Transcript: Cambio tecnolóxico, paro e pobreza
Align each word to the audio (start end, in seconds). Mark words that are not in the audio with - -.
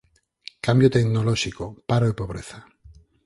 Cambio 0.65 0.89
tecnolóxico, 0.95 1.63
paro 1.89 2.05
e 2.11 2.17
pobreza 2.21 2.57